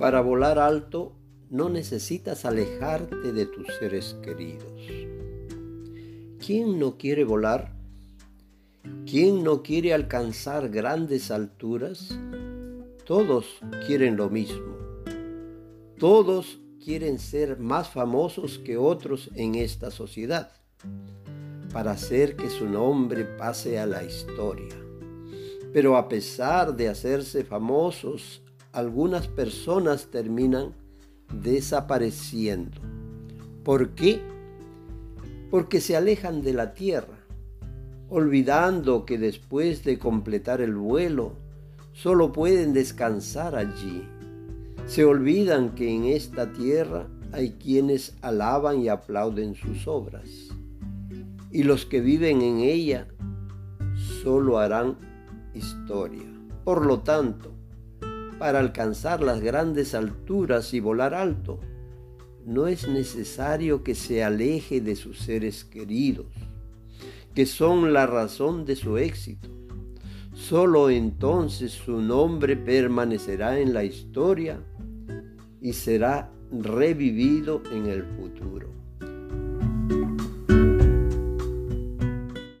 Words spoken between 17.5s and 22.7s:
más famosos que otros en esta sociedad para hacer que su